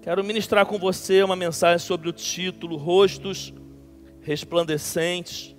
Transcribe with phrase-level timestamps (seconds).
[0.00, 3.52] Quero ministrar com você uma mensagem sobre o título Rostos
[4.20, 5.56] Resplandecentes.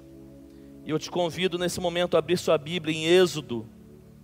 [0.85, 3.67] E eu te convido nesse momento a abrir sua Bíblia em Êxodo,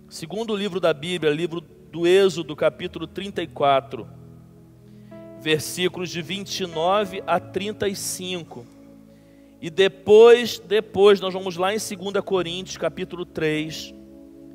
[0.08, 4.08] segundo livro da Bíblia, livro do Êxodo, capítulo 34,
[5.38, 8.66] versículos de 29 a 35.
[9.60, 13.94] E depois, depois nós vamos lá em 2 Coríntios, capítulo 3,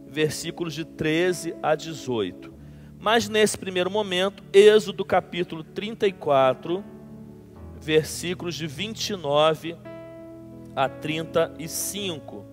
[0.07, 2.60] versículos de 13 a 18.
[3.01, 6.83] Mas nesse primeiro momento, Êxodo capítulo 34,
[7.79, 9.75] versículos de 29
[10.75, 12.45] a 35.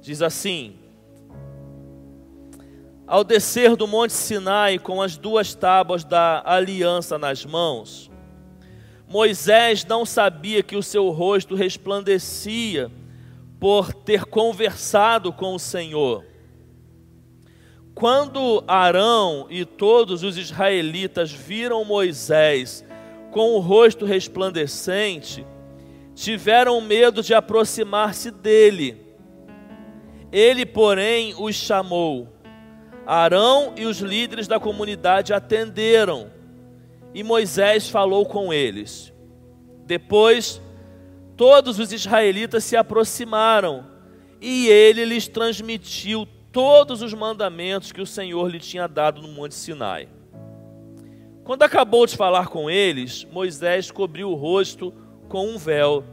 [0.00, 0.76] Diz assim:
[3.06, 8.10] Ao descer do monte Sinai com as duas tábuas da aliança nas mãos,
[9.06, 12.90] Moisés não sabia que o seu rosto resplandecia
[13.60, 16.37] por ter conversado com o Senhor.
[17.98, 22.84] Quando Arão e todos os israelitas viram Moisés
[23.32, 25.44] com o rosto resplandecente,
[26.14, 29.04] tiveram medo de aproximar-se dele.
[30.30, 32.28] Ele, porém, os chamou.
[33.04, 36.30] Arão e os líderes da comunidade atenderam,
[37.12, 39.12] e Moisés falou com eles.
[39.86, 40.62] Depois,
[41.36, 43.84] todos os israelitas se aproximaram,
[44.40, 49.54] e ele lhes transmitiu todos os mandamentos que o Senhor lhe tinha dado no Monte
[49.54, 50.08] Sinai.
[51.44, 54.92] Quando acabou de falar com eles, Moisés cobriu o rosto
[55.28, 56.04] com um véu.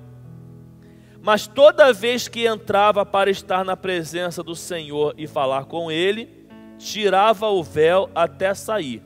[1.22, 6.48] Mas toda vez que entrava para estar na presença do Senhor e falar com ele,
[6.78, 9.02] tirava o véu até sair.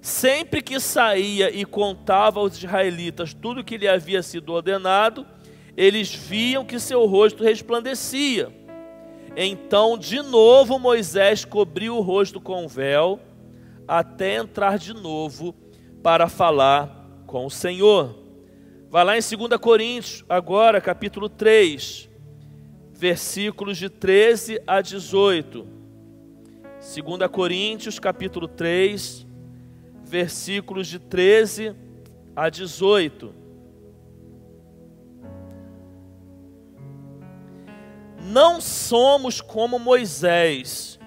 [0.00, 5.26] Sempre que saía e contava aos israelitas tudo que lhe havia sido ordenado,
[5.76, 8.52] eles viam que seu rosto resplandecia
[9.36, 13.18] então, de novo, Moisés cobriu o rosto com o véu,
[13.86, 15.54] até entrar de novo
[16.02, 18.14] para falar com o Senhor.
[18.88, 22.08] Vai lá em 2 Coríntios, agora, capítulo 3,
[22.92, 25.66] versículos de 13 a 18.
[26.78, 29.26] 2 Coríntios, capítulo 3,
[30.04, 31.74] versículos de 13
[32.36, 33.34] a 18.
[38.24, 40.98] Não somos como Moisés,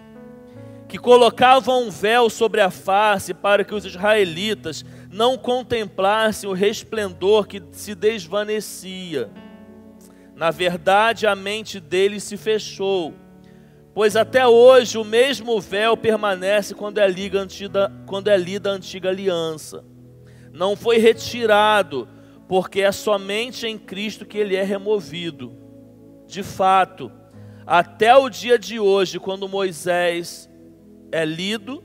[0.87, 7.47] que colocava um véu sobre a face para que os israelitas não contemplassem o resplendor
[7.47, 9.31] que se desvanecia.
[10.35, 13.15] Na verdade, a mente deles se fechou,
[13.95, 18.73] pois até hoje o mesmo véu permanece quando é, liga antiga, quando é lida a
[18.73, 19.83] antiga aliança.
[20.53, 22.07] Não foi retirado,
[22.47, 25.66] porque é somente em Cristo que ele é removido
[26.27, 27.11] de fato,
[27.65, 30.49] até o dia de hoje, quando Moisés
[31.11, 31.83] é lido,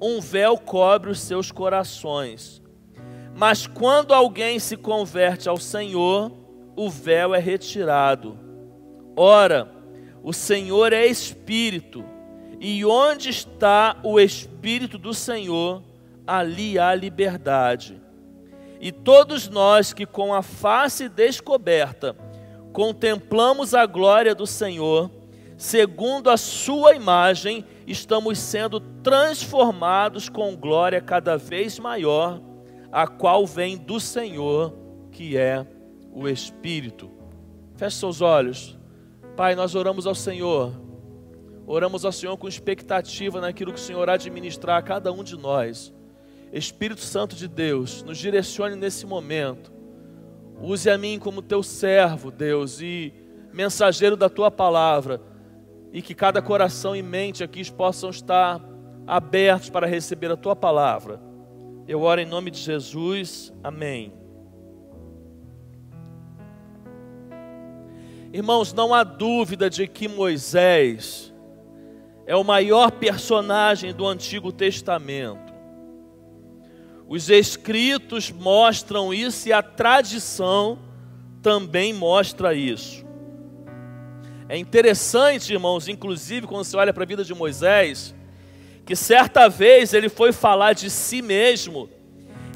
[0.00, 2.62] um véu cobre os seus corações.
[3.36, 6.32] Mas quando alguém se converte ao Senhor,
[6.74, 8.38] o véu é retirado.
[9.16, 9.70] Ora,
[10.22, 12.04] o Senhor é Espírito,
[12.58, 15.82] e onde está o Espírito do Senhor,
[16.26, 18.00] ali há liberdade.
[18.80, 22.16] E todos nós que com a face descoberta
[22.74, 25.08] contemplamos a glória do Senhor,
[25.56, 32.42] segundo a Sua imagem, estamos sendo transformados com glória cada vez maior,
[32.90, 34.74] a qual vem do Senhor,
[35.12, 35.64] que é
[36.12, 37.08] o Espírito.
[37.76, 38.76] Feche seus olhos.
[39.36, 40.72] Pai, nós oramos ao Senhor.
[41.68, 45.22] Oramos ao Senhor com expectativa naquilo que o Senhor há de ministrar a cada um
[45.22, 45.94] de nós.
[46.52, 49.73] Espírito Santo de Deus, nos direcione nesse momento
[50.60, 53.12] Use a mim como teu servo, Deus, e
[53.52, 55.20] mensageiro da tua palavra,
[55.92, 58.60] e que cada coração e mente aqui possam estar
[59.06, 61.20] abertos para receber a tua palavra.
[61.86, 64.12] Eu oro em nome de Jesus, amém.
[68.32, 71.32] Irmãos, não há dúvida de que Moisés
[72.26, 75.43] é o maior personagem do Antigo Testamento.
[77.08, 80.78] Os escritos mostram isso e a tradição
[81.42, 83.04] também mostra isso.
[84.48, 88.14] É interessante, irmãos, inclusive quando você olha para a vida de Moisés,
[88.84, 91.88] que certa vez ele foi falar de si mesmo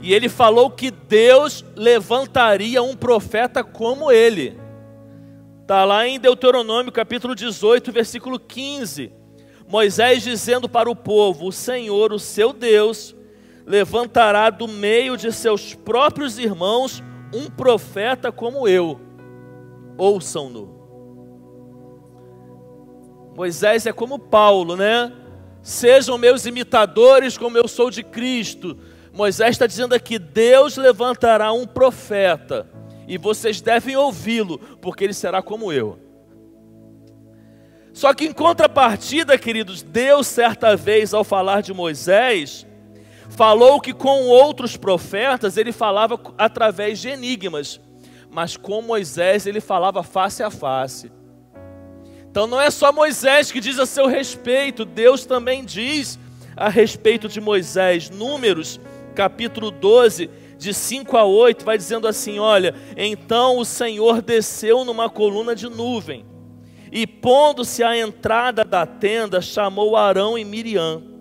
[0.03, 4.59] e ele falou que Deus levantaria um profeta como ele.
[5.62, 9.12] Está lá em Deuteronômio capítulo 18, versículo 15.
[9.67, 13.15] Moisés dizendo para o povo: O Senhor, o seu Deus,
[13.69, 17.05] levantará do meio de seus próprios irmãos
[17.35, 18.99] um profeta como eu.
[19.99, 20.79] Ouçam-no.
[23.37, 25.12] Moisés é como Paulo, né?
[25.62, 28.79] Sejam meus imitadores como eu sou de Cristo.
[29.12, 32.67] Moisés está dizendo aqui: Deus levantará um profeta
[33.06, 35.99] e vocês devem ouvi-lo, porque ele será como eu.
[37.93, 42.67] Só que em contrapartida, queridos, Deus certa vez ao falar de Moisés,
[43.38, 47.81] falou que com outros profetas ele falava através de enigmas,
[48.29, 51.12] mas com Moisés ele falava face a face.
[52.29, 56.19] Então não é só Moisés que diz a seu respeito, Deus também diz
[56.56, 58.11] a respeito de Moisés.
[58.11, 58.81] Números,
[59.14, 65.08] capítulo 12, de 5 a 8, vai dizendo assim: Olha, então o Senhor desceu numa
[65.08, 66.26] coluna de nuvem,
[66.90, 71.18] e pondo-se à entrada da tenda, chamou Arão e Miriam.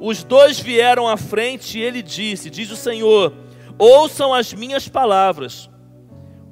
[0.00, 3.32] Os dois vieram à frente e ele disse: Diz o Senhor,
[3.78, 5.70] ouçam as minhas palavras.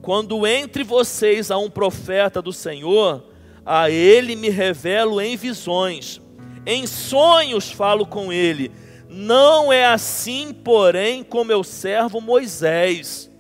[0.01, 3.25] Quando entre vocês há um profeta do Senhor,
[3.65, 6.21] a ele me revelo em visões,
[6.67, 8.71] em sonhos falo com ele.
[9.09, 13.31] Não é assim, porém, com meu servo Moisés,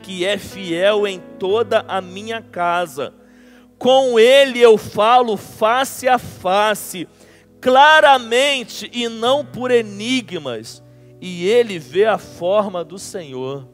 [0.00, 3.12] que é fiel em toda a minha casa.
[3.78, 7.06] Com ele eu falo face a face,
[7.60, 10.82] claramente e não por enigmas,
[11.20, 13.68] e ele vê a forma do Senhor.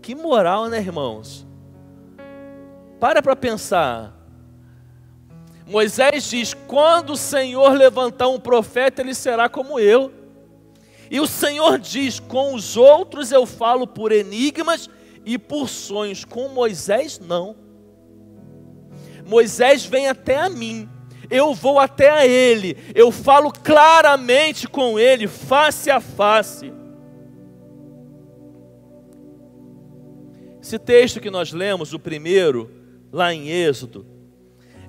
[0.00, 1.46] Que moral, né, irmãos?
[2.98, 4.16] Para para pensar.
[5.66, 10.12] Moisés diz: quando o Senhor levantar um profeta, ele será como eu.
[11.10, 14.88] E o Senhor diz: com os outros eu falo por enigmas
[15.24, 17.56] e por sonhos, com Moisés não.
[19.24, 20.88] Moisés vem até a mim,
[21.32, 26.70] eu vou até a ele, eu falo claramente com ele, face a face.
[30.62, 32.70] Esse texto que nós lemos, o primeiro,
[33.10, 34.06] lá em Êxodo,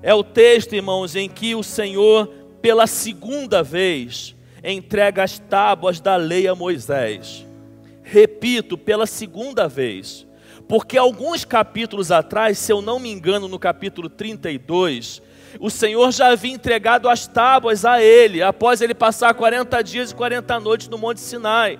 [0.02, 2.28] é o texto, irmãos, em que o Senhor,
[2.60, 7.46] pela segunda vez, entrega as tábuas da lei a Moisés.
[8.02, 10.26] Repito, pela segunda vez.
[10.68, 15.22] Porque alguns capítulos atrás, se eu não me engano, no capítulo 32,
[15.60, 20.14] o Senhor já havia entregado as tábuas a ele, após ele passar 40 dias e
[20.14, 21.78] 40 noites no Monte Sinai.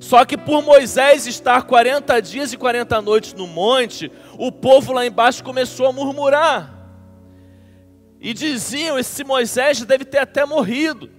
[0.00, 5.04] Só que por Moisés estar 40 dias e 40 noites no monte, o povo lá
[5.04, 6.72] embaixo começou a murmurar.
[8.20, 11.10] E diziam: esse Moisés deve ter até morrido.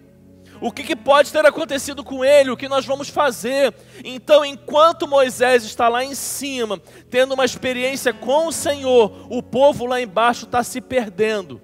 [0.61, 2.51] O que, que, pode ter acontecido com ele?
[2.51, 3.73] O que nós vamos fazer?
[4.03, 9.85] Então, enquanto Moisés está lá em cima, tendo uma experiência com o Senhor, o povo
[9.85, 11.61] lá embaixo está se perdendo.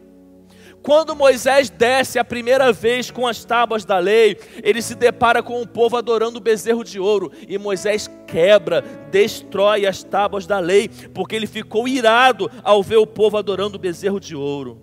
[0.85, 5.59] Quando Moisés desce a primeira vez com as tábuas da lei, ele se depara com
[5.59, 7.31] o povo adorando o bezerro de ouro.
[7.49, 13.07] E Moisés quebra, destrói as tábuas da lei, porque ele ficou irado ao ver o
[13.07, 14.79] povo adorando o bezerro de ouro.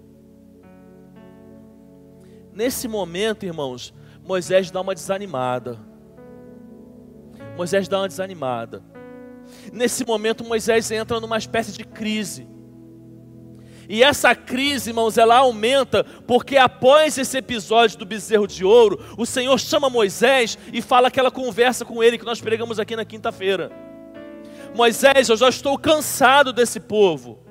[2.53, 5.79] Nesse momento, irmãos, Moisés dá uma desanimada.
[7.57, 8.83] Moisés dá uma desanimada.
[9.73, 12.47] Nesse momento, Moisés entra numa espécie de crise.
[13.89, 19.27] E essa crise, irmãos, ela aumenta porque após esse episódio do bezerro de ouro, o
[19.27, 23.71] Senhor chama Moisés e fala aquela conversa com ele que nós pregamos aqui na quinta-feira.
[24.75, 27.42] Moisés, eu já estou cansado desse povo.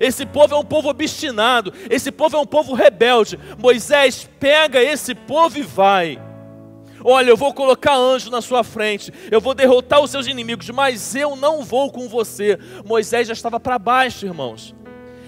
[0.00, 3.38] Esse povo é um povo obstinado, esse povo é um povo rebelde.
[3.58, 6.20] Moisés pega esse povo e vai.
[7.04, 11.14] Olha, eu vou colocar anjo na sua frente, eu vou derrotar os seus inimigos, mas
[11.14, 12.58] eu não vou com você.
[12.84, 14.74] Moisés já estava para baixo, irmãos.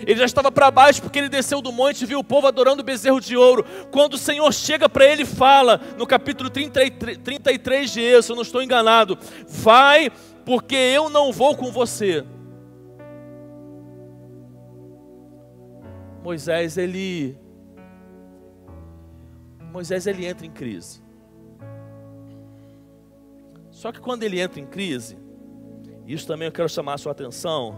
[0.07, 2.81] Ele já estava para baixo porque ele desceu do monte e viu o povo adorando
[2.81, 3.65] o bezerro de ouro.
[3.91, 8.37] Quando o Senhor chega para ele e fala, no capítulo 33, 33 de Êxodo, eu
[8.37, 10.11] não estou enganado: Vai,
[10.45, 12.25] porque eu não vou com você.
[16.23, 17.39] Moisés ele
[19.73, 21.01] Moisés ele entra em crise.
[23.71, 25.17] Só que quando ele entra em crise,
[26.07, 27.77] isso também eu quero chamar a sua atenção,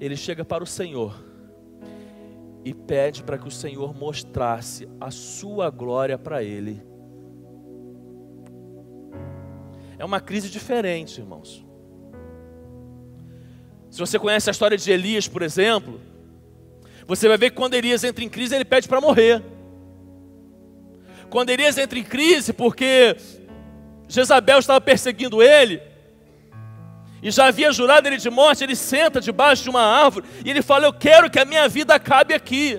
[0.00, 1.24] ele chega para o Senhor
[2.64, 6.82] e pede para que o Senhor mostrasse a sua glória para ele.
[9.98, 11.64] É uma crise diferente, irmãos.
[13.90, 16.00] Se você conhece a história de Elias, por exemplo,
[17.10, 19.42] você vai ver que quando Elias entra em crise, ele pede para morrer.
[21.28, 23.16] Quando Elias entra em crise, porque
[24.08, 25.82] Jezabel estava perseguindo ele,
[27.20, 30.62] e já havia jurado ele de morte, ele senta debaixo de uma árvore e ele
[30.62, 32.78] fala: Eu quero que a minha vida acabe aqui.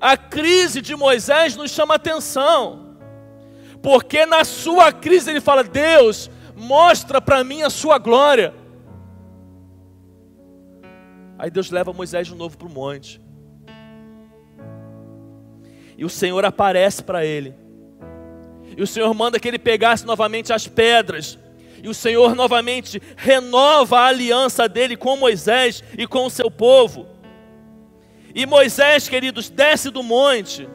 [0.00, 2.96] A crise de Moisés nos chama atenção,
[3.82, 8.54] porque na sua crise ele fala: Deus, mostra para mim a sua glória.
[11.38, 13.20] Aí Deus leva Moisés de novo para o monte.
[15.96, 17.54] E o Senhor aparece para ele.
[18.76, 21.38] E o Senhor manda que ele pegasse novamente as pedras.
[21.82, 27.06] E o Senhor novamente renova a aliança dele com Moisés e com o seu povo.
[28.34, 30.68] E Moisés, queridos, desce do monte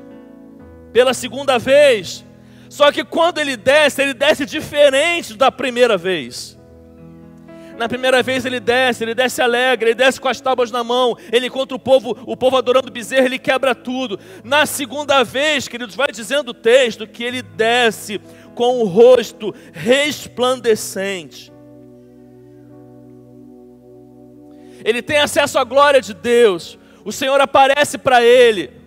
[0.92, 2.26] pela segunda vez.
[2.70, 6.58] Só que quando ele desce, ele desce diferente da primeira vez.
[7.82, 11.18] Na primeira vez ele desce, ele desce alegre, ele desce com as tábuas na mão,
[11.32, 14.20] ele encontra o povo, o povo adorando bezerro, ele quebra tudo.
[14.44, 18.22] Na segunda vez, queridos, vai dizendo o texto que ele desce
[18.54, 21.52] com o rosto resplandecente.
[24.86, 26.78] Ele tem acesso à glória de Deus.
[27.04, 28.81] O Senhor aparece para ele.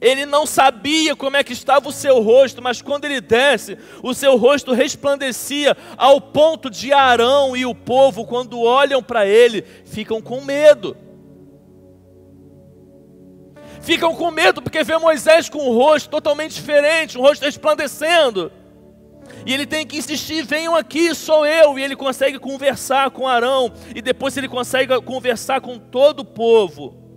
[0.00, 4.14] Ele não sabia como é que estava o seu rosto, mas quando ele desce, o
[4.14, 10.22] seu rosto resplandecia ao ponto de Arão e o povo, quando olham para ele, ficam
[10.22, 10.96] com medo.
[13.80, 18.52] Ficam com medo porque vê Moisés com um rosto totalmente diferente, um rosto resplandecendo.
[19.44, 21.78] E ele tem que insistir: venham aqui, sou eu.
[21.78, 23.72] E ele consegue conversar com Arão.
[23.94, 27.07] E depois ele consegue conversar com todo o povo.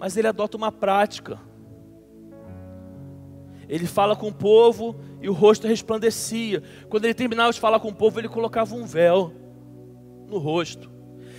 [0.00, 1.38] Mas ele adota uma prática.
[3.68, 6.62] Ele fala com o povo e o rosto resplandecia.
[6.88, 9.32] Quando ele terminava de falar com o povo, ele colocava um véu
[10.26, 10.90] no rosto.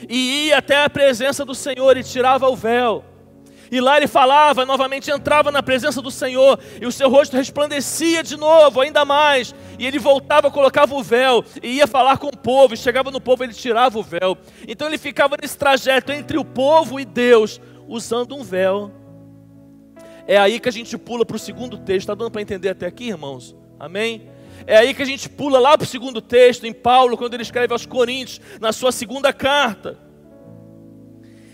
[0.08, 3.04] E ia até a presença do Senhor e tirava o véu.
[3.72, 8.22] E lá ele falava, novamente entrava na presença do Senhor, e o seu rosto resplandecia
[8.22, 9.56] de novo, ainda mais.
[9.80, 13.22] E ele voltava, colocava o véu, e ia falar com o povo, e chegava no
[13.22, 14.38] povo, ele tirava o véu.
[14.68, 17.62] Então ele ficava nesse trajeto entre o povo e Deus,
[17.92, 18.90] usando um véu.
[20.26, 22.00] É aí que a gente pula para o segundo texto.
[22.00, 23.56] Está dando para entender até aqui, irmãos?
[23.78, 24.30] Amém?
[24.66, 27.44] É aí que a gente pula lá para o segundo texto, em Paulo, quando ele
[27.44, 29.98] escreve aos Coríntios, na sua segunda carta.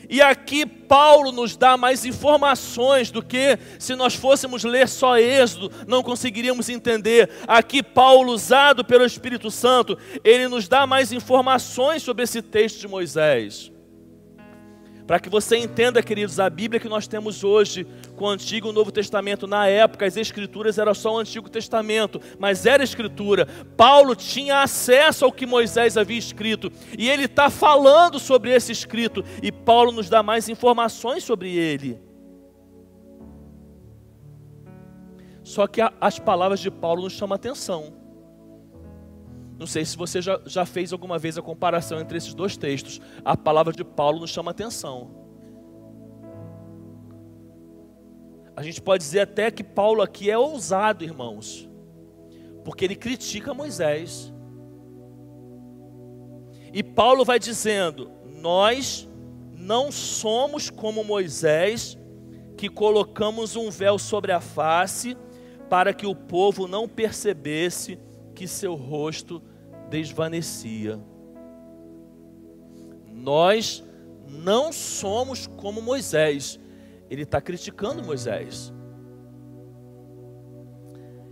[0.10, 5.72] E aqui Paulo nos dá mais informações do que se nós fôssemos ler só Êxodo,
[5.88, 7.30] não conseguiríamos entender.
[7.48, 12.88] Aqui Paulo, usado pelo Espírito Santo, ele nos dá mais informações sobre esse texto de
[12.88, 13.72] Moisés.
[15.08, 17.88] Para que você entenda, queridos, a Bíblia que nós temos hoje,
[18.18, 21.50] com o Antigo e o Novo Testamento, na época as Escrituras era só o Antigo
[21.50, 23.48] Testamento, mas era Escritura.
[23.78, 29.24] Paulo tinha acesso ao que Moisés havia escrito, e ele está falando sobre esse escrito,
[29.42, 31.98] e Paulo nos dá mais informações sobre ele.
[35.42, 37.94] Só que as palavras de Paulo nos chamam a atenção.
[39.58, 43.02] Não sei se você já, já fez alguma vez a comparação entre esses dois textos.
[43.26, 45.10] A palavra de Paulo nos chama atenção.
[48.56, 51.70] A gente pode dizer até que Paulo aqui é ousado, irmãos,
[52.64, 54.34] porque ele critica Moisés.
[56.74, 59.08] E Paulo vai dizendo: Nós
[59.56, 61.98] não somos como Moisés,
[62.56, 65.18] que colocamos um véu sobre a face
[65.70, 68.00] para que o povo não percebesse
[68.38, 69.42] que seu rosto
[69.90, 71.00] desvanecia.
[73.12, 73.84] Nós
[74.30, 76.60] não somos como Moisés.
[77.10, 78.72] Ele está criticando Moisés.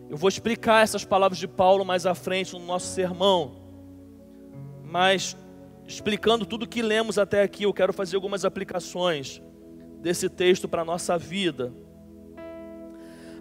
[0.09, 3.55] Eu vou explicar essas palavras de Paulo mais à frente no nosso sermão.
[4.83, 5.37] Mas,
[5.87, 9.39] explicando tudo que lemos até aqui, eu quero fazer algumas aplicações
[10.01, 11.71] desse texto para a nossa vida.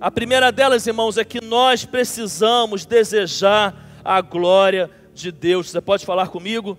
[0.05, 5.71] A primeira delas, irmãos, é que nós precisamos desejar a glória de Deus.
[5.71, 6.77] Você pode falar comigo?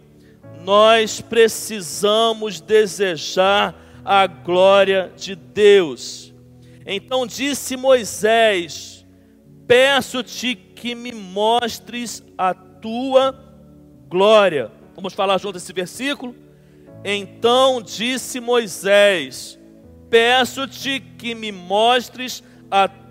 [0.62, 3.74] Nós precisamos desejar
[4.05, 6.36] a glória de Deus.
[6.86, 9.03] Então disse Moisés:
[9.65, 13.36] Peço-te que me mostres a tua
[14.08, 14.72] glória.
[14.96, 16.36] Vamos falar junto esse versículo?
[17.03, 19.58] Então disse Moisés:
[20.12, 23.04] Peço-te que me mostres a tua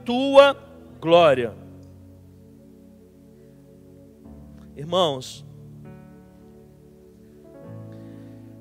[1.00, 1.54] glória.
[4.76, 5.44] Irmãos,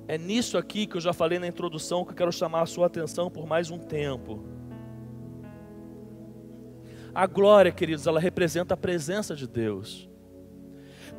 [0.08, 2.88] é nisso aqui que eu já falei na introdução que eu quero chamar a sua
[2.88, 4.44] atenção por mais um tempo.
[7.16, 10.10] A glória, queridos, ela representa a presença de Deus.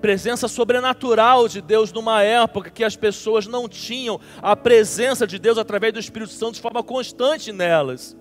[0.00, 5.56] Presença sobrenatural de Deus numa época que as pessoas não tinham a presença de Deus
[5.56, 8.16] através do Espírito Santo de forma constante nelas.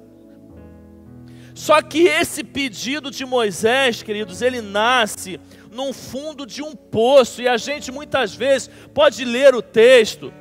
[1.53, 5.39] Só que esse pedido de Moisés, queridos, ele nasce
[5.71, 10.33] num fundo de um poço, e a gente muitas vezes pode ler o texto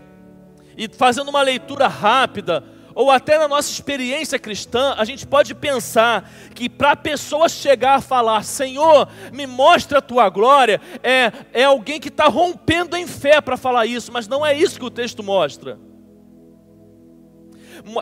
[0.76, 2.64] e fazendo uma leitura rápida,
[2.94, 7.96] ou até na nossa experiência cristã, a gente pode pensar que para a pessoa chegar
[7.96, 13.06] a falar, Senhor, me mostra a tua glória, é, é alguém que está rompendo em
[13.06, 15.78] fé para falar isso, mas não é isso que o texto mostra.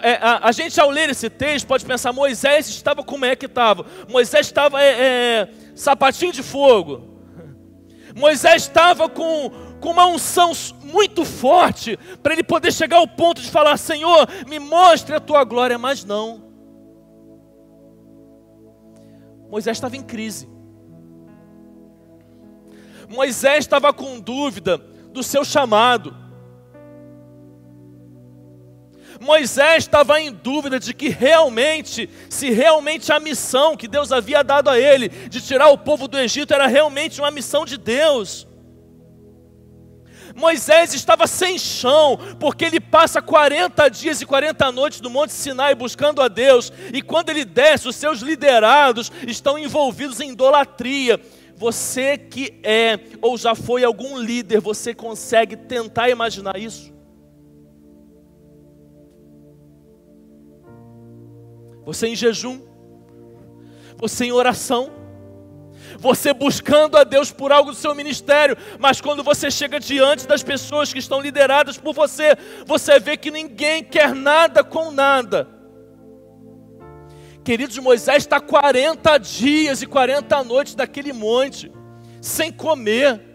[0.02, 3.46] É, a, a, gente, ao ler esse texto, pode pensar: Moisés estava como é que
[3.46, 3.86] estava?
[4.08, 7.08] Moisés estava é, é, sapatinho de fogo.
[8.14, 13.50] Moisés estava com, com uma unção muito forte para ele poder chegar ao ponto de
[13.50, 16.50] falar: Senhor, me mostre a tua glória, mas não.
[19.48, 20.48] Moisés estava em crise.
[23.08, 26.19] Moisés estava com dúvida do seu chamado.
[29.20, 34.70] Moisés estava em dúvida de que realmente, se realmente a missão que Deus havia dado
[34.70, 38.48] a ele, de tirar o povo do Egito, era realmente uma missão de Deus.
[40.34, 45.74] Moisés estava sem chão, porque ele passa 40 dias e 40 noites no Monte Sinai
[45.74, 51.20] buscando a Deus, e quando ele desce, os seus liderados estão envolvidos em idolatria.
[51.56, 56.99] Você que é ou já foi algum líder, você consegue tentar imaginar isso?
[61.84, 62.60] Você em jejum,
[63.96, 64.90] você em oração,
[65.98, 70.42] você buscando a Deus por algo do seu ministério, mas quando você chega diante das
[70.42, 75.48] pessoas que estão lideradas por você, você vê que ninguém quer nada com nada.
[77.42, 81.72] Queridos, Moisés está 40 dias e 40 noites daquele monte,
[82.20, 83.29] sem comer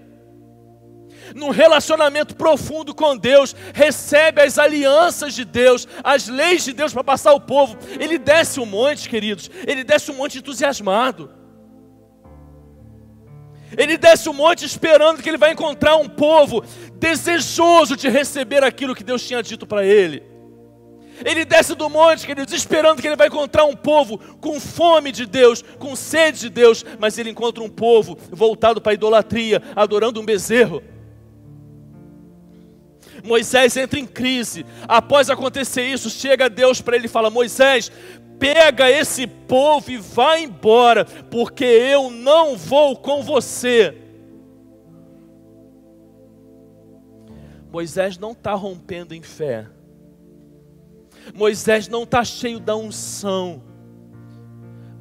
[1.33, 7.03] num relacionamento profundo com Deus, recebe as alianças de Deus, as leis de Deus para
[7.03, 7.77] passar o povo.
[7.99, 11.31] Ele desce um monte, queridos, ele desce um monte entusiasmado.
[13.77, 16.63] Ele desce um monte esperando que ele vai encontrar um povo
[16.93, 20.35] desejoso de receber aquilo que Deus tinha dito para ele.
[21.23, 25.25] Ele desce do monte, queridos, esperando que ele vai encontrar um povo com fome de
[25.25, 30.19] Deus, com sede de Deus, mas ele encontra um povo voltado para a idolatria, adorando
[30.19, 30.83] um bezerro.
[33.25, 34.65] Moisés entra em crise.
[34.87, 37.91] Após acontecer isso, chega Deus para ele e fala: Moisés,
[38.39, 43.97] pega esse povo e vai embora, porque eu não vou com você.
[47.71, 49.67] Moisés não está rompendo em fé.
[51.33, 53.63] Moisés não está cheio da unção,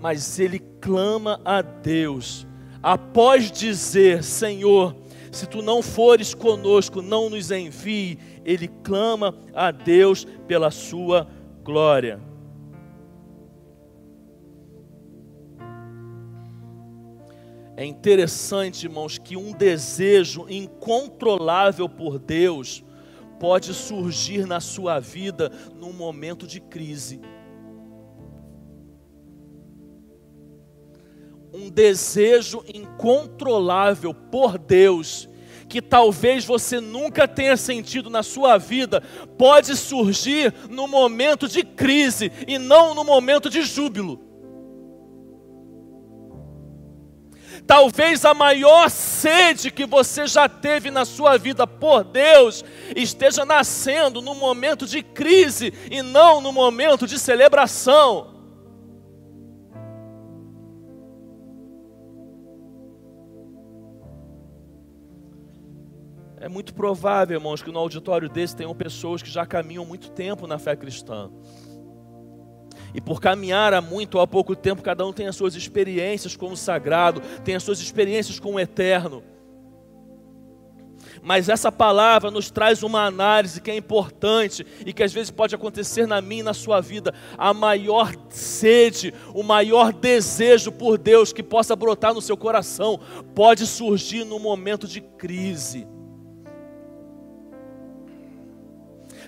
[0.01, 2.46] mas ele clama a Deus,
[2.83, 4.96] após dizer: Senhor,
[5.35, 8.18] se tu não fores conosco, não nos envie.
[8.44, 11.29] Ele clama a Deus pela sua
[11.62, 12.20] glória.
[17.77, 22.85] É interessante, irmãos, que um desejo incontrolável por Deus
[23.40, 27.20] pode surgir na sua vida num momento de crise.
[31.55, 35.29] Um desejo incontrolável por Deus,
[35.69, 39.01] que talvez você nunca tenha sentido na sua vida,
[39.38, 44.21] pode surgir no momento de crise e não no momento de júbilo.
[47.64, 52.64] Talvez a maior sede que você já teve na sua vida por Deus
[52.97, 58.34] esteja nascendo no momento de crise e não no momento de celebração.
[66.55, 70.57] Muito provável, irmãos, que no auditório desse tenham pessoas que já caminham muito tempo na
[70.57, 71.29] fé cristã.
[72.95, 76.37] E por caminhar há muito ou há pouco tempo, cada um tem as suas experiências
[76.37, 79.25] com o sagrado, tem as suas experiências com o eterno.
[81.21, 85.57] Mas essa palavra nos traz uma análise que é importante e que às vezes pode
[85.57, 87.12] acontecer na minha e na sua vida.
[87.37, 93.01] A maior sede, o maior desejo por Deus que possa brotar no seu coração
[93.35, 95.93] pode surgir no momento de crise.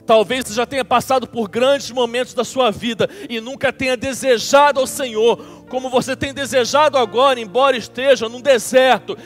[0.06, 4.78] Talvez você já tenha passado por grandes momentos da sua vida e nunca tenha desejado
[4.78, 9.18] ao Senhor, como você tem desejado agora, embora esteja num deserto,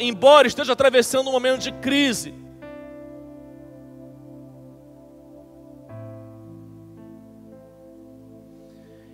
[0.00, 2.32] embora esteja atravessando um momento de crise.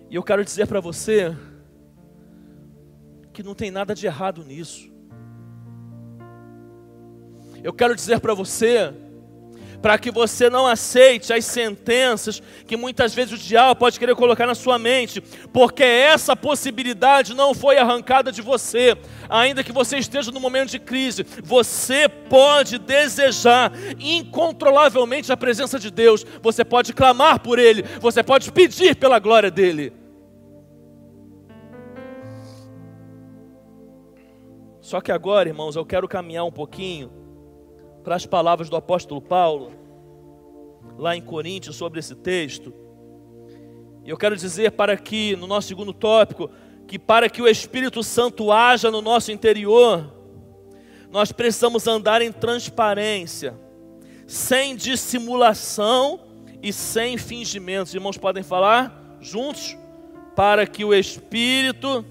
[0.07, 1.35] E eu quero dizer para você
[3.33, 4.91] que não tem nada de errado nisso.
[7.63, 8.93] Eu quero dizer para você
[9.81, 14.45] para que você não aceite as sentenças que muitas vezes o diabo pode querer colocar
[14.45, 18.95] na sua mente, porque essa possibilidade não foi arrancada de você,
[19.29, 25.89] ainda que você esteja no momento de crise, você pode desejar incontrolavelmente a presença de
[25.89, 29.93] Deus, você pode clamar por Ele, você pode pedir pela glória dEle.
[34.81, 37.20] Só que agora, irmãos, eu quero caminhar um pouquinho
[38.03, 39.71] para as palavras do apóstolo Paulo,
[40.97, 42.73] lá em Coríntios, sobre esse texto.
[44.03, 46.49] E eu quero dizer para que, no nosso segundo tópico,
[46.87, 50.11] que para que o Espírito Santo haja no nosso interior,
[51.11, 53.53] nós precisamos andar em transparência,
[54.25, 56.21] sem dissimulação
[56.63, 57.93] e sem fingimentos.
[57.93, 59.77] Irmãos, podem falar juntos?
[60.35, 62.05] Para que o Espírito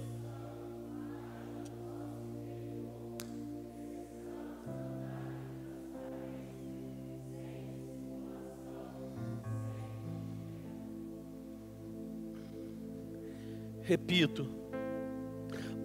[13.91, 14.49] Repito,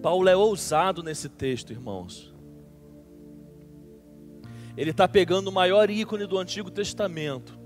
[0.00, 2.32] Paulo é ousado nesse texto, irmãos.
[4.76, 7.58] Ele está pegando o maior ícone do Antigo Testamento.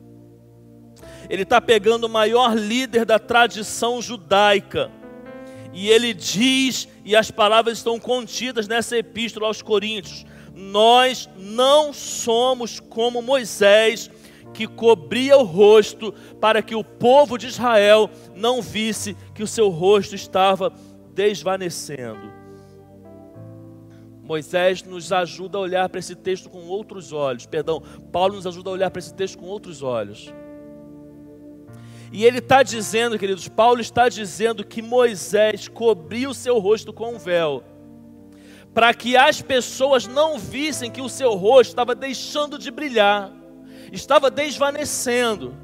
[1.29, 4.91] Ele está pegando o maior líder da tradição judaica.
[5.75, 10.25] E ele diz, e as palavras estão contidas nessa epístola aos Coríntios:
[10.55, 14.11] Nós não somos como Moisés,
[14.53, 19.69] que cobria o rosto para que o povo de Israel não visse que o seu
[19.69, 20.73] rosto estava
[21.15, 22.41] desvanecendo.
[24.23, 27.47] Moisés nos ajuda a olhar para esse texto com outros olhos.
[27.47, 27.83] Perdão,
[28.13, 30.33] Paulo nos ajuda a olhar para esse texto com outros olhos.
[32.13, 37.15] E ele está dizendo, queridos, Paulo está dizendo que Moisés cobriu o seu rosto com
[37.15, 37.63] um véu,
[38.75, 43.33] para que as pessoas não vissem que o seu rosto estava deixando de brilhar
[43.93, 45.57] estava desvanecendo,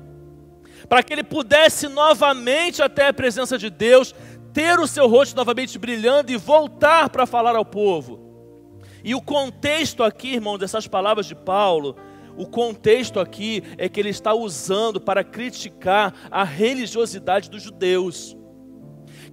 [0.88, 4.14] para que ele pudesse novamente até a presença de Deus,
[4.52, 8.26] ter o seu rosto novamente brilhando e voltar para falar ao povo.
[9.04, 11.96] E o contexto aqui, irmão, dessas palavras de Paulo,
[12.36, 18.36] o contexto aqui é que ele está usando para criticar a religiosidade dos judeus,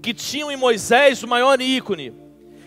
[0.02, 2.14] que tinham em Moisés o maior ícone,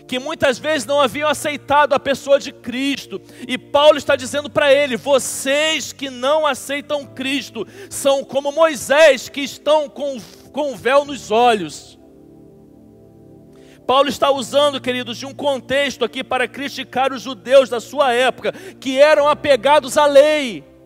[0.07, 3.21] que muitas vezes não haviam aceitado a pessoa de Cristo.
[3.47, 9.41] E Paulo está dizendo para ele: vocês que não aceitam Cristo são como Moisés, que
[9.41, 10.17] estão com,
[10.51, 11.97] com o véu nos olhos.
[13.85, 18.51] Paulo está usando, queridos, de um contexto aqui para criticar os judeus da sua época,
[18.79, 20.76] que eram apegados à lei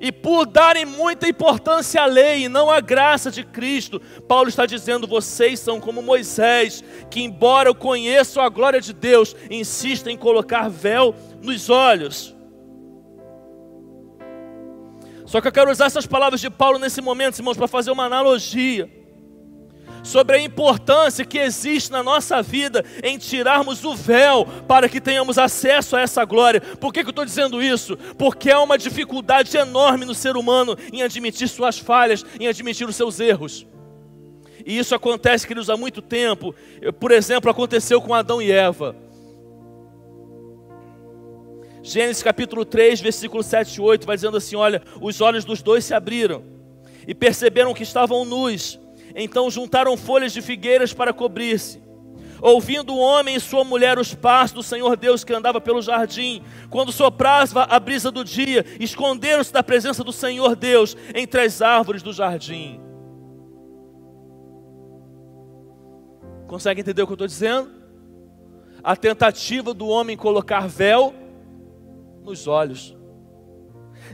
[0.00, 4.64] e por darem muita importância à lei e não à graça de Cristo, Paulo está
[4.64, 10.18] dizendo: vocês são como Moisés, que, embora eu conheça a glória de Deus, insistem em
[10.18, 12.34] colocar véu nos olhos.
[15.26, 18.04] Só que eu quero usar essas palavras de Paulo nesse momento, irmãos, para fazer uma
[18.04, 18.99] analogia
[20.02, 25.38] sobre a importância que existe na nossa vida em tirarmos o véu para que tenhamos
[25.38, 26.60] acesso a essa glória.
[26.60, 27.96] Por que, que eu estou dizendo isso?
[28.18, 32.96] Porque há uma dificuldade enorme no ser humano em admitir suas falhas, em admitir os
[32.96, 33.66] seus erros.
[34.64, 36.54] E isso acontece, queridos, há muito tempo.
[36.98, 38.94] Por exemplo, aconteceu com Adão e Eva.
[41.82, 45.84] Gênesis capítulo 3, versículo 7 e 8, vai dizendo assim: Olha, os olhos dos dois
[45.84, 46.44] se abriram
[47.06, 48.78] e perceberam que estavam nus
[49.14, 51.82] então juntaram folhas de figueiras para cobrir-se.
[52.42, 56.42] Ouvindo o homem e sua mulher os passos do Senhor Deus que andava pelo jardim,
[56.70, 62.02] quando soprava a brisa do dia, esconderam-se da presença do Senhor Deus entre as árvores
[62.02, 62.80] do jardim.
[66.46, 67.70] Consegue entender o que eu estou dizendo?
[68.82, 71.14] A tentativa do homem colocar véu
[72.24, 72.96] nos olhos.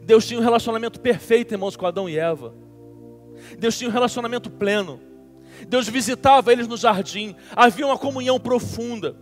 [0.03, 2.53] Deus tinha um relacionamento perfeito, irmãos, com Adão e Eva.
[3.59, 5.01] Deus tinha um relacionamento pleno.
[5.69, 7.35] Deus visitava eles no jardim.
[7.55, 9.17] Havia uma comunhão profunda.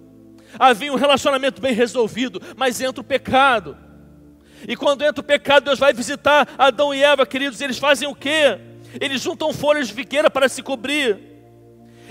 [0.59, 2.41] Havia um relacionamento bem resolvido.
[2.57, 3.77] Mas entra o pecado.
[4.67, 7.61] E quando entra o pecado, Deus vai visitar Adão e Eva, queridos.
[7.61, 8.59] E eles fazem o quê?
[9.01, 11.19] Eles juntam folhas de figueira para se cobrir.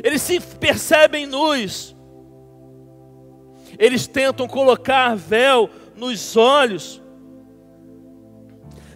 [0.03, 1.95] Eles se percebem nus.
[3.77, 7.02] Eles tentam colocar véu nos olhos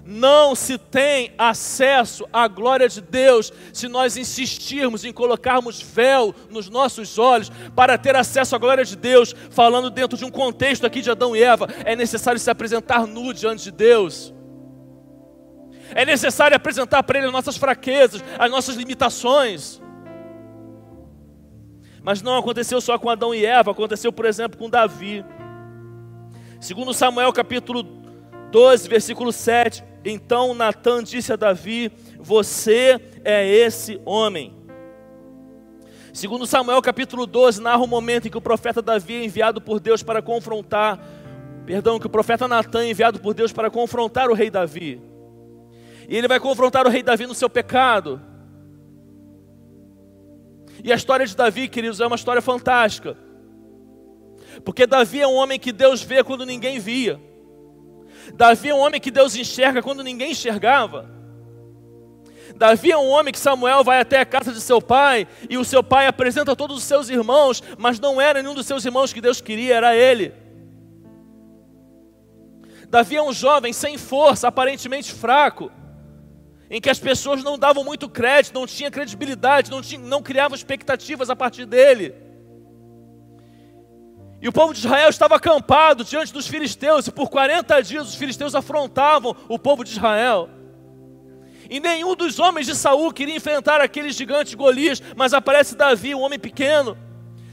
[0.08, 6.70] não se tem acesso à glória de Deus se nós insistirmos em colocarmos véu nos
[6.70, 11.02] nossos olhos para ter acesso à glória de Deus, falando dentro de um contexto aqui
[11.02, 14.34] de Adão e Eva, é necessário se apresentar nu diante de Deus.
[15.94, 19.82] É necessário apresentar para Ele as nossas fraquezas, as nossas limitações.
[22.02, 25.26] Mas não aconteceu só com Adão e Eva, aconteceu, por exemplo, com Davi.
[26.62, 27.84] Segundo Samuel capítulo
[28.52, 34.56] 12, versículo 7, então Natan disse a Davi: Você é esse homem.
[36.14, 39.80] Segundo Samuel capítulo 12, narra o momento em que o profeta Davi é enviado por
[39.80, 41.00] Deus para confrontar,
[41.66, 45.02] perdão, que o profeta Natan é enviado por Deus para confrontar o rei Davi.
[46.10, 48.22] E ele vai confrontar o rei Davi no seu pecado.
[50.84, 53.18] E a história de Davi, queridos, é uma história fantástica.
[54.64, 57.20] Porque Davi é um homem que Deus vê quando ninguém via.
[58.34, 61.10] Davi é um homem que Deus enxerga quando ninguém enxergava.
[62.56, 65.66] Davi é um homem que Samuel vai até a casa de seu pai e o
[65.66, 69.22] seu pai apresenta todos os seus irmãos, mas não era nenhum dos seus irmãos que
[69.22, 70.34] Deus queria, era ele.
[72.90, 75.70] Davi é um jovem sem força, aparentemente fraco,
[76.70, 80.56] em que as pessoas não davam muito crédito, não tinha credibilidade, não, tinha, não criavam
[80.56, 82.27] expectativas a partir dele.
[84.42, 88.16] E o povo de Israel estava acampado diante dos filisteus, e por 40 dias os
[88.16, 90.50] filisteus afrontavam o povo de Israel.
[91.70, 96.22] E nenhum dos homens de Saul queria enfrentar aquele gigante Golias, mas aparece Davi, um
[96.22, 96.96] homem pequeno,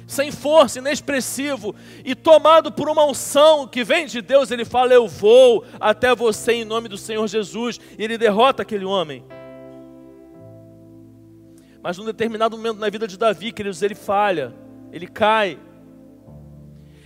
[0.06, 5.08] sem força, inexpressivo, e tomado por uma unção que vem de Deus, ele fala: Eu
[5.08, 9.24] vou até você em nome do Senhor Jesus, e ele derrota aquele homem.
[11.82, 14.54] Mas num determinado momento na vida de Davi, queridos, ele falha,
[14.92, 15.58] ele cai.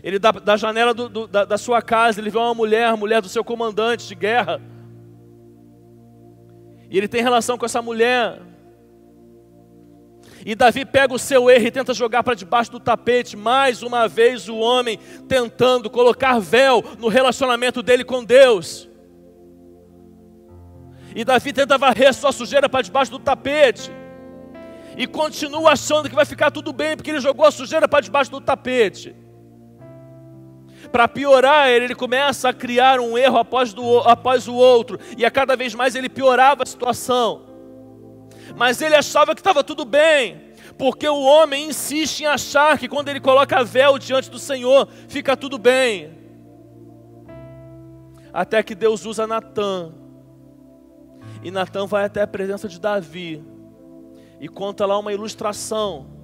[0.03, 3.21] Ele da, da janela do, do, da, da sua casa, ele vê uma mulher, mulher
[3.21, 4.61] do seu comandante de guerra.
[6.91, 8.41] E ele tem relação com essa mulher.
[10.47, 13.37] E Davi pega o seu erro e tenta jogar para debaixo do tapete.
[13.37, 18.89] Mais uma vez o homem tentando colocar véu no relacionamento dele com Deus.
[21.15, 23.91] E Davi tenta varrer sua sujeira para debaixo do tapete.
[24.97, 28.31] E continua achando que vai ficar tudo bem, porque ele jogou a sujeira para debaixo
[28.31, 29.15] do tapete.
[30.91, 35.31] Para piorar, ele, começa a criar um erro após, do, após o outro, e a
[35.31, 37.43] cada vez mais ele piorava a situação.
[38.57, 43.09] Mas ele achava que estava tudo bem, porque o homem insiste em achar que quando
[43.09, 46.17] ele coloca véu diante do Senhor, fica tudo bem.
[48.33, 49.93] Até que Deus usa Natã,
[51.43, 53.45] e Natã vai até a presença de Davi,
[54.41, 56.18] e conta lá uma ilustração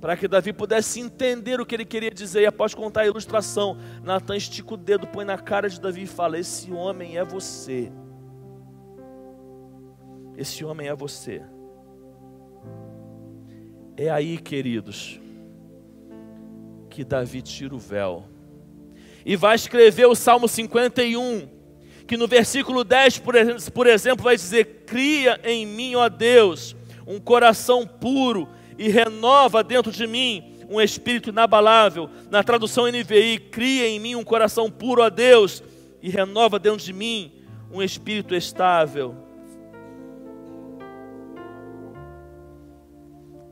[0.00, 2.42] para que Davi pudesse entender o que ele queria dizer.
[2.42, 6.06] E após contar a ilustração, Natan estica o dedo, põe na cara de Davi e
[6.06, 7.90] fala: Esse homem é você.
[10.36, 11.42] Esse homem é você.
[13.96, 15.20] É aí, queridos,
[16.88, 18.24] que Davi tira o véu
[19.26, 21.48] e vai escrever o Salmo 51,
[22.06, 23.20] que no versículo 10,
[23.74, 29.90] por exemplo, vai dizer: Cria em mim, ó Deus, um coração puro e renova dentro
[29.90, 32.08] de mim um espírito inabalável.
[32.30, 35.62] Na tradução NVI, cria em mim um coração puro a Deus
[36.00, 37.32] e renova dentro de mim
[37.72, 39.16] um espírito estável.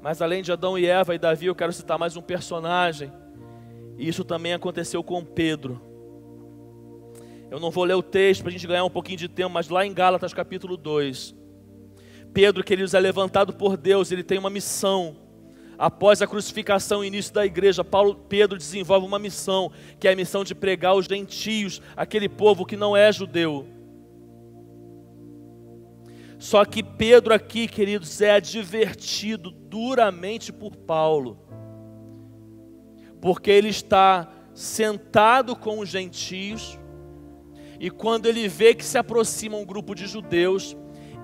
[0.01, 3.11] Mas além de Adão e Eva e Davi, eu quero citar mais um personagem.
[3.99, 5.83] E isso também aconteceu com Pedro.
[7.51, 9.69] Eu não vou ler o texto para a gente ganhar um pouquinho de tempo, mas
[9.69, 11.35] lá em Gálatas capítulo 2,
[12.37, 15.17] Pedro, queridos, é levantado por Deus, ele tem uma missão.
[15.79, 20.15] Após a crucificação e início da igreja, Paulo, Pedro desenvolve uma missão, que é a
[20.17, 23.67] missão de pregar aos gentios, aquele povo que não é judeu.
[26.39, 31.39] Só que Pedro aqui, queridos, é advertido duramente por Paulo,
[33.19, 36.79] porque ele está sentado com os gentios,
[37.81, 40.77] e quando ele vê que se aproxima um grupo de judeus,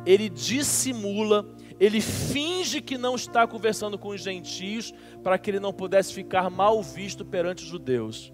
[0.05, 1.47] ele dissimula,
[1.79, 6.51] ele finge que não está conversando com os gentios, para que ele não pudesse ficar
[6.51, 8.33] mal visto perante os judeus.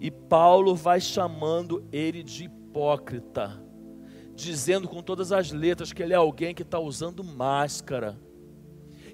[0.00, 3.62] E Paulo vai chamando ele de hipócrita,
[4.34, 8.18] dizendo com todas as letras que ele é alguém que está usando máscara,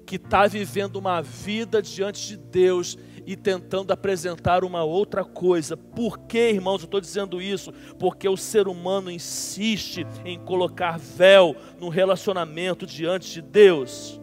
[0.05, 5.75] que está vivendo uma vida diante de Deus e tentando apresentar uma outra coisa.
[5.75, 7.71] Por que, irmãos, eu estou dizendo isso?
[7.97, 14.19] Porque o ser humano insiste em colocar véu no relacionamento diante de Deus.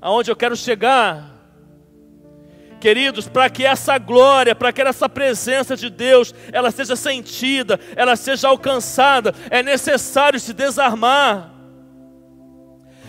[0.00, 1.30] Aonde eu quero chegar?
[2.80, 8.16] Queridos, para que essa glória, para que essa presença de Deus, ela seja sentida, ela
[8.16, 11.51] seja alcançada, é necessário se desarmar.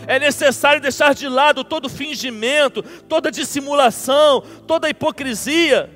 [0.06, 5.90] É necessário deixar de lado todo fingimento, toda dissimulação, toda hipocrisia.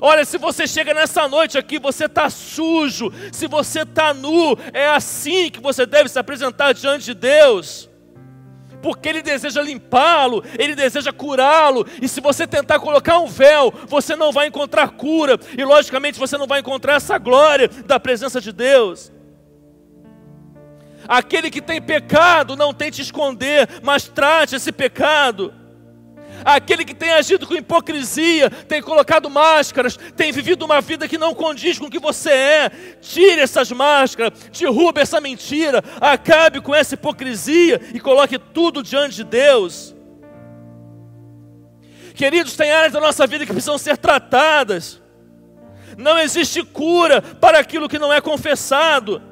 [0.00, 4.88] Olha, se você chega nessa noite aqui, você está sujo, se você está nu, é
[4.88, 7.90] assim que você deve se apresentar diante de Deus,
[8.82, 14.16] porque Ele deseja limpá-lo, Ele deseja curá-lo, e se você tentar colocar um véu, você
[14.16, 18.50] não vai encontrar cura, e logicamente você não vai encontrar essa glória da presença de
[18.50, 19.12] Deus.
[21.12, 25.52] Aquele que tem pecado, não tente esconder, mas trate esse pecado.
[26.42, 31.34] Aquele que tem agido com hipocrisia, tem colocado máscaras, tem vivido uma vida que não
[31.34, 32.70] condiz com o que você é,
[33.02, 39.24] tire essas máscaras, derrube essa mentira, acabe com essa hipocrisia e coloque tudo diante de
[39.24, 39.94] Deus.
[42.14, 44.98] Queridos, tem áreas da nossa vida que precisam ser tratadas.
[45.98, 49.30] Não existe cura para aquilo que não é confessado.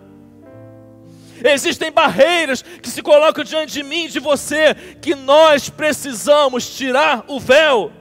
[1.42, 7.24] Existem barreiras que se colocam diante de mim e de você, que nós precisamos tirar
[7.26, 7.92] o véu.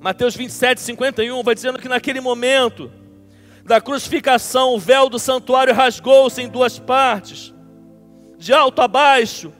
[0.00, 2.92] Mateus 27, 51 vai dizendo que naquele momento
[3.64, 7.52] da crucificação, o véu do santuário rasgou-se em duas partes,
[8.38, 9.52] de alto a baixo,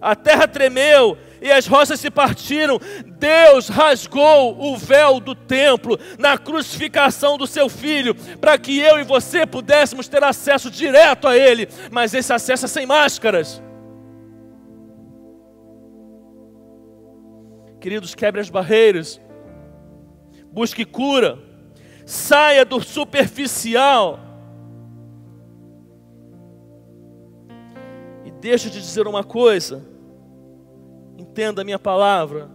[0.00, 2.78] a terra tremeu e as rochas se partiram.
[3.18, 9.04] Deus rasgou o véu do templo na crucificação do seu filho, para que eu e
[9.04, 13.60] você pudéssemos ter acesso direto a Ele, mas esse acesso é sem máscaras.
[17.80, 19.20] Queridos, quebre as barreiras,
[20.52, 21.36] busque cura,
[22.06, 24.20] saia do superficial.
[28.24, 29.84] E deixa eu te dizer uma coisa,
[31.22, 32.50] entenda a minha palavra.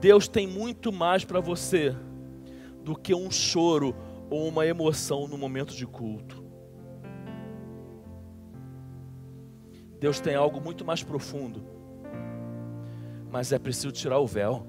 [0.00, 1.94] Deus tem muito mais para você
[2.82, 3.94] do que um choro
[4.28, 6.42] ou uma emoção no momento de culto.
[10.00, 11.64] Deus tem algo muito mais profundo,
[13.30, 14.66] mas é preciso tirar o véu.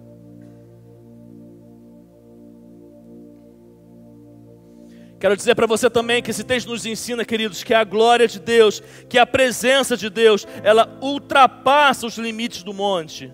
[5.25, 8.39] Quero dizer para você também que esse texto nos ensina, queridos, que a glória de
[8.39, 13.33] Deus, que a presença de Deus, ela ultrapassa os limites do monte.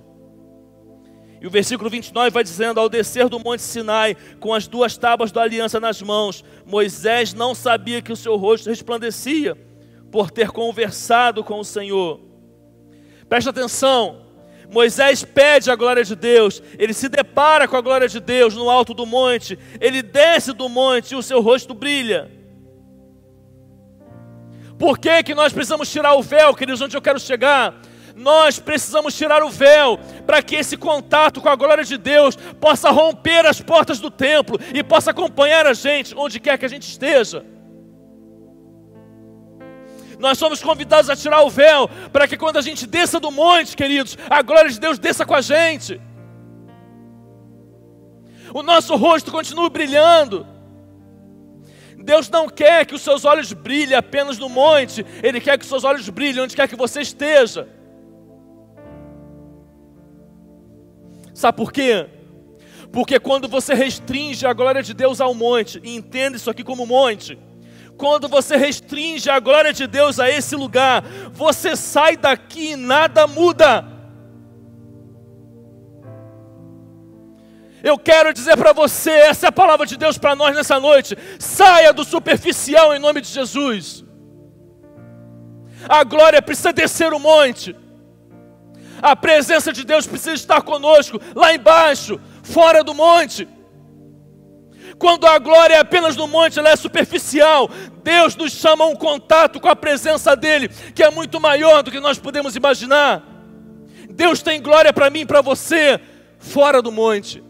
[1.41, 5.33] E o versículo 29 vai dizendo: Ao descer do monte Sinai, com as duas tábuas
[5.33, 9.57] da aliança nas mãos, Moisés não sabia que o seu rosto resplandecia,
[10.09, 12.21] por ter conversado com o Senhor.
[13.27, 14.20] Presta atenção,
[14.71, 18.69] Moisés pede a glória de Deus, ele se depara com a glória de Deus no
[18.69, 22.31] alto do monte, ele desce do monte e o seu rosto brilha.
[24.79, 27.81] Por que, que nós precisamos tirar o véu, queridos, onde eu quero chegar?
[28.15, 32.89] Nós precisamos tirar o véu para que esse contato com a glória de Deus possa
[32.91, 36.87] romper as portas do templo e possa acompanhar a gente onde quer que a gente
[36.87, 37.45] esteja.
[40.21, 43.75] Nós somos convidados a tirar o véu, para que quando a gente desça do monte,
[43.75, 45.99] queridos, a glória de Deus desça com a gente.
[48.53, 50.45] O nosso rosto continue brilhando.
[51.97, 55.69] Deus não quer que os seus olhos brilhem apenas no monte, Ele quer que os
[55.69, 57.67] seus olhos brilhem onde quer que você esteja.
[61.33, 62.07] Sabe por quê?
[62.91, 66.85] Porque quando você restringe a glória de Deus ao monte, e entenda isso aqui como
[66.85, 67.39] monte,
[67.97, 73.27] quando você restringe a glória de Deus a esse lugar, você sai daqui e nada
[73.27, 73.85] muda.
[77.83, 81.17] Eu quero dizer para você, essa é a palavra de Deus para nós nessa noite.
[81.39, 84.05] Saia do superficial em nome de Jesus.
[85.89, 87.75] A glória precisa descer o monte.
[89.01, 93.47] A presença de Deus precisa estar conosco lá embaixo, fora do monte.
[94.97, 97.69] Quando a glória é apenas no monte, ela é superficial.
[98.03, 101.91] Deus nos chama a um contato com a presença dEle, que é muito maior do
[101.91, 103.23] que nós podemos imaginar.
[104.09, 105.99] Deus tem glória para mim e para você,
[106.37, 107.43] fora do monte,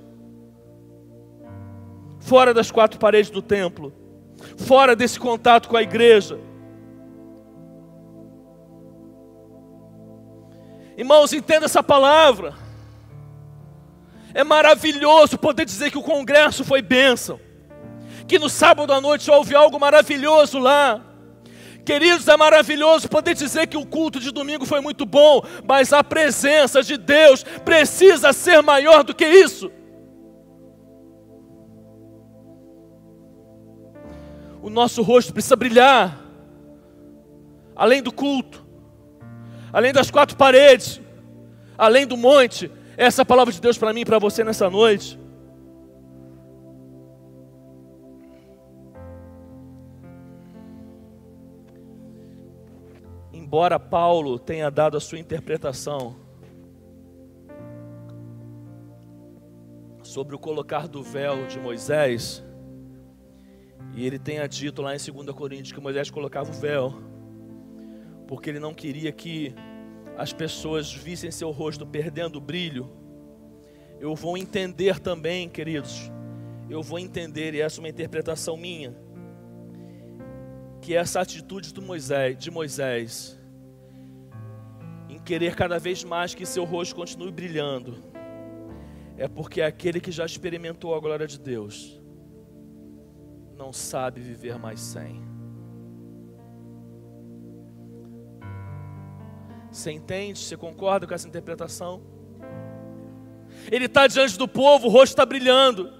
[2.19, 3.93] fora das quatro paredes do templo,
[4.57, 6.39] fora desse contato com a igreja.
[10.97, 12.53] Irmãos, entenda essa palavra.
[14.33, 17.39] É maravilhoso poder dizer que o congresso foi bênção.
[18.27, 21.01] Que no sábado à noite houve algo maravilhoso lá.
[21.83, 26.03] Queridos, é maravilhoso poder dizer que o culto de domingo foi muito bom, mas a
[26.03, 29.71] presença de Deus precisa ser maior do que isso.
[34.61, 36.21] O nosso rosto precisa brilhar,
[37.75, 38.63] além do culto,
[39.73, 41.01] além das quatro paredes,
[41.75, 45.19] além do monte, essa palavra de Deus para mim e para você nessa noite.
[53.33, 56.15] Embora Paulo tenha dado a sua interpretação
[60.03, 62.43] sobre o colocar do véu de Moisés,
[63.93, 66.93] e ele tenha dito lá em 2 Coríntios que Moisés colocava o véu,
[68.27, 69.53] porque ele não queria que
[70.17, 72.89] as pessoas vissem seu rosto perdendo o brilho,
[73.99, 76.11] eu vou entender também, queridos,
[76.69, 78.95] eu vou entender, e essa é uma interpretação minha,
[80.81, 83.39] que essa atitude do Moisés, de Moisés,
[85.09, 88.03] em querer cada vez mais que seu rosto continue brilhando,
[89.17, 92.01] é porque aquele que já experimentou a glória de Deus
[93.55, 95.21] não sabe viver mais sem.
[99.71, 100.39] Você entende?
[100.39, 102.01] Você concorda com essa interpretação?
[103.71, 105.91] Ele está diante do povo, o rosto está brilhando.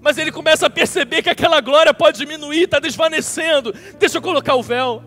[0.00, 3.72] Mas ele começa a perceber que aquela glória pode diminuir, está desvanecendo.
[3.98, 5.02] Deixa eu colocar o véu.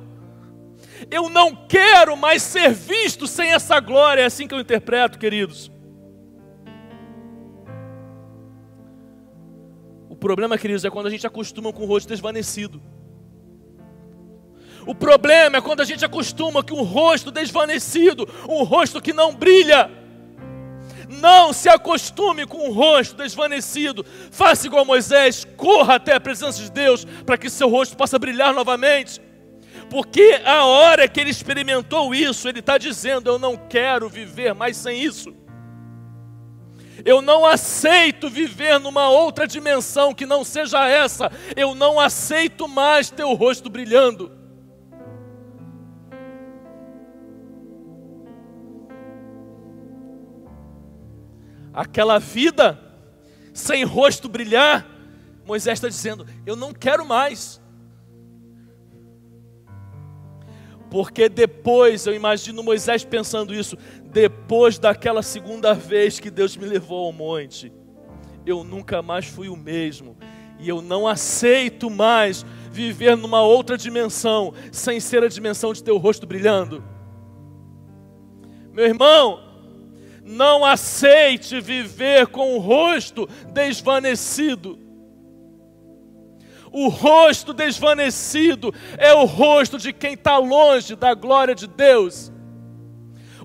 [1.11, 5.71] Eu não quero mais ser visto sem essa glória, é assim que eu interpreto, queridos.
[10.09, 12.81] O problema, queridos, é quando a gente acostuma com o rosto desvanecido.
[14.85, 19.33] O problema é quando a gente acostuma com um rosto desvanecido, um rosto que não
[19.33, 19.89] brilha.
[21.09, 24.05] Não se acostume com um rosto desvanecido.
[24.31, 28.53] Faça igual Moisés, corra até a presença de Deus para que seu rosto possa brilhar
[28.53, 29.21] novamente.
[29.89, 34.77] Porque a hora que ele experimentou isso, ele está dizendo: Eu não quero viver mais
[34.77, 35.33] sem isso.
[37.03, 41.31] Eu não aceito viver numa outra dimensão que não seja essa.
[41.55, 44.44] Eu não aceito mais ter o rosto brilhando.
[51.75, 52.79] Aquela vida
[53.53, 54.87] sem rosto brilhar,
[55.45, 57.61] Moisés está dizendo: Eu não quero mais.
[60.89, 67.05] Porque depois, eu imagino Moisés pensando isso, depois daquela segunda vez que Deus me levou
[67.05, 67.73] ao monte,
[68.45, 70.15] eu nunca mais fui o mesmo,
[70.57, 75.91] e eu não aceito mais viver numa outra dimensão, sem ser a dimensão de ter
[75.91, 76.81] o rosto brilhando.
[78.71, 79.44] Meu irmão,
[80.25, 84.79] não aceite viver com o rosto desvanecido.
[86.71, 92.33] O rosto desvanecido é o rosto de quem está longe da glória de Deus.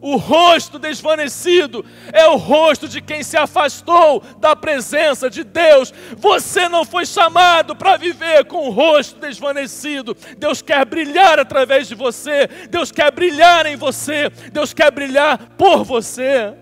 [0.00, 5.92] O rosto desvanecido é o rosto de quem se afastou da presença de Deus.
[6.16, 10.16] Você não foi chamado para viver com o rosto desvanecido.
[10.38, 12.48] Deus quer brilhar através de você.
[12.70, 14.30] Deus quer brilhar em você.
[14.50, 16.54] Deus quer brilhar por você.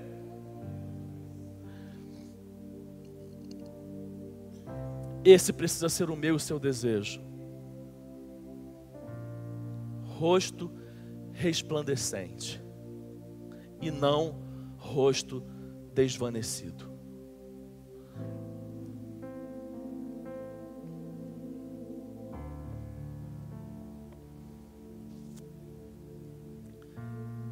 [5.24, 7.20] Esse precisa ser o meu e o seu desejo.
[10.02, 10.70] Rosto
[11.32, 12.62] resplandecente
[13.80, 14.40] e não
[14.76, 15.44] rosto
[15.94, 16.88] desvanecido.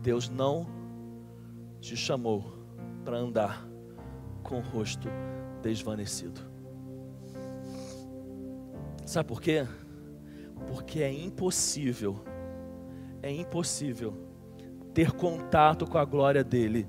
[0.03, 0.67] Deus não
[1.81, 2.45] te chamou
[3.05, 3.67] para andar
[4.45, 5.09] com o rosto
[5.63, 6.56] desvanecido.
[9.17, 9.67] Sabe por quê?
[10.69, 12.23] Porque é impossível,
[13.23, 14.13] é impossível
[14.93, 16.87] ter contato com a glória dele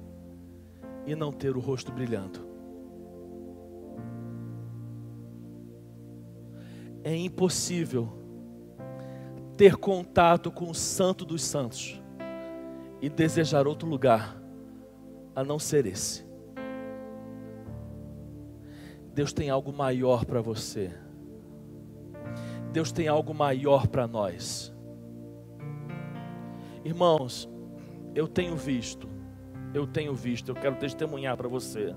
[1.06, 2.46] e não ter o rosto brilhando.
[7.02, 8.10] É impossível
[9.56, 11.98] ter contato com o Santo dos Santos
[13.02, 14.38] e desejar outro lugar
[15.34, 16.26] a não ser esse.
[19.14, 21.07] Deus tem algo maior para você.
[22.78, 24.72] Deus tem algo maior para nós.
[26.86, 27.50] Irmãos,
[28.14, 29.10] eu tenho visto,
[29.74, 31.96] eu tenho visto, eu quero testemunhar para você.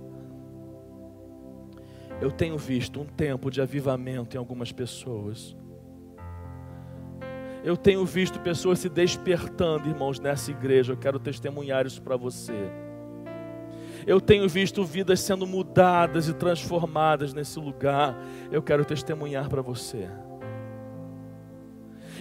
[2.19, 5.55] Eu tenho visto um tempo de avivamento em algumas pessoas.
[7.63, 10.95] Eu tenho visto pessoas se despertando, irmãos, nessa igreja.
[10.95, 12.71] Eu quero testemunhar isso para você.
[14.07, 18.17] Eu tenho visto vidas sendo mudadas e transformadas nesse lugar.
[18.51, 20.09] Eu quero testemunhar para você.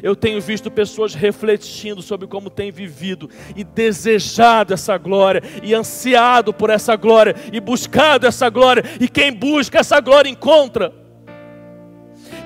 [0.01, 6.53] Eu tenho visto pessoas refletindo sobre como têm vivido e desejado essa glória, e ansiado
[6.53, 10.93] por essa glória, e buscado essa glória, e quem busca essa glória encontra.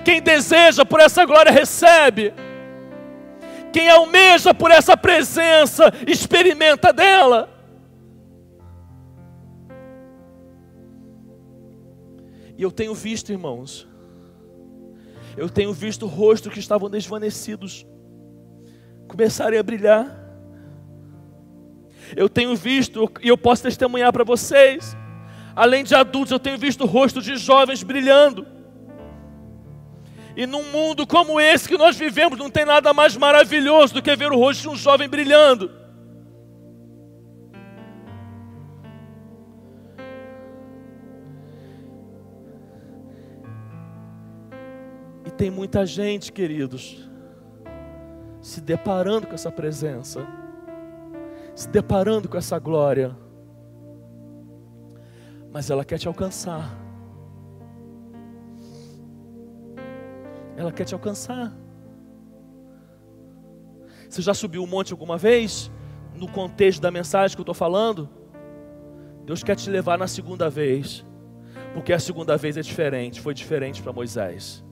[0.03, 2.33] Quem deseja por essa glória recebe.
[3.71, 7.49] Quem almeja por essa presença experimenta dela.
[12.55, 13.87] E eu tenho visto, irmãos,
[15.35, 17.85] eu tenho visto rostos que estavam desvanecidos
[19.07, 20.19] começarem a brilhar.
[22.15, 24.95] Eu tenho visto, e eu posso testemunhar para vocês,
[25.55, 28.45] além de adultos, eu tenho visto rostos de jovens brilhando.
[30.35, 34.15] E num mundo como esse que nós vivemos, não tem nada mais maravilhoso do que
[34.15, 35.82] ver o rosto de um jovem brilhando.
[45.37, 47.09] Tem muita gente, queridos,
[48.41, 50.27] se deparando com essa presença,
[51.55, 53.15] se deparando com essa glória,
[55.51, 56.77] mas ela quer te alcançar.
[60.55, 61.53] Ela quer te alcançar.
[64.09, 65.71] Você já subiu um monte alguma vez?
[66.15, 68.07] No contexto da mensagem que eu estou falando?
[69.25, 71.05] Deus quer te levar na segunda vez
[71.73, 74.63] Porque a segunda vez é diferente, foi diferente para Moisés.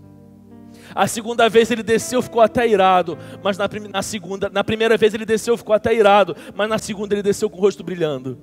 [0.93, 5.13] A segunda vez ele desceu, ficou até irado, mas na, na, segunda, na primeira vez
[5.13, 8.37] ele desceu, ficou até irado, mas na segunda ele desceu com o rosto brilhando.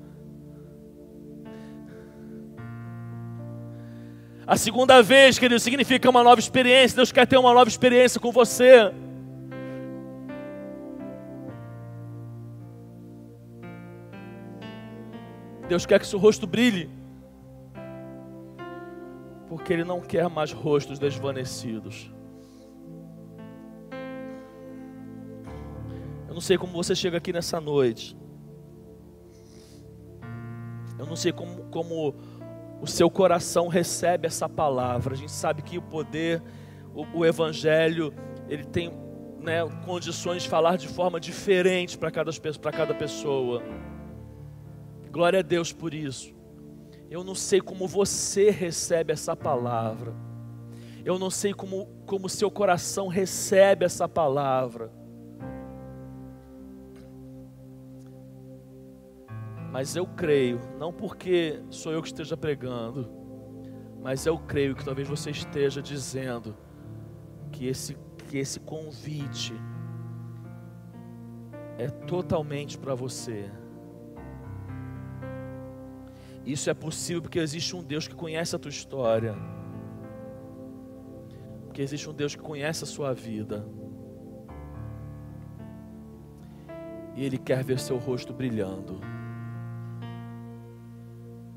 [4.47, 6.97] A segunda vez, querido, significa uma nova experiência.
[6.97, 8.91] Deus quer ter uma nova experiência com você.
[15.69, 16.89] Deus quer que seu rosto brilhe.
[19.51, 22.11] Porque Ele não quer mais rostos desvanecidos.
[26.39, 28.17] Não sei como você chega aqui nessa noite.
[30.97, 32.15] Eu não sei como, como
[32.81, 35.15] o seu coração recebe essa palavra.
[35.15, 36.41] A gente sabe que o poder,
[36.95, 38.15] o, o Evangelho,
[38.49, 38.93] ele tem
[39.41, 42.31] né, condições de falar de forma diferente para cada,
[42.71, 43.61] cada pessoa.
[45.11, 46.33] Glória a Deus por isso.
[47.11, 50.15] Eu não sei como você recebe essa palavra.
[51.05, 54.98] Eu não sei como como seu coração recebe essa palavra.
[59.71, 63.11] Mas eu creio, não porque sou eu que esteja pregando,
[64.03, 66.57] mas eu creio que talvez você esteja dizendo
[67.53, 67.97] que esse,
[68.29, 69.53] que esse convite
[71.77, 73.51] é totalmente para você.
[76.47, 79.35] Isso é possível porque existe um Deus que conhece a tua história.
[81.67, 83.69] Porque existe um Deus que conhece a sua vida.
[87.15, 89.18] E Ele quer ver seu rosto brilhando.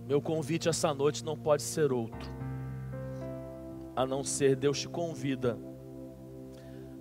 [0.07, 2.29] Meu convite essa noite não pode ser outro,
[3.95, 5.57] a não ser Deus te convida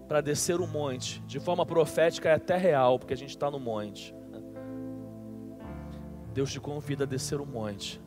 [0.07, 3.61] para descer o monte, de forma profética e até real, porque a gente está no
[3.61, 4.15] monte.
[6.35, 8.01] Deus te convida a descer o monte,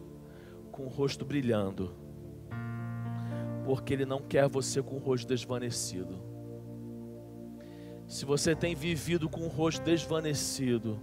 [0.71, 1.95] com o rosto brilhando,
[3.65, 6.21] porque Ele não quer você com o rosto desvanecido.
[8.07, 10.99] Se você tem vivido com o rosto desvanecido,